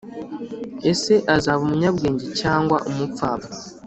[0.91, 3.49] Ese azaba umunyabwenge cyangwa umupfapfa